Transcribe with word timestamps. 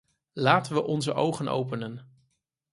Laten 0.33 0.73
we 0.73 0.83
onze 0.83 1.13
ogen 1.13 1.47
openen. 1.47 2.11